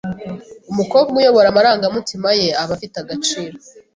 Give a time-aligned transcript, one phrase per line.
[0.71, 3.55] Umukobwa uyobora amarangamutima ye aba afite agaciro.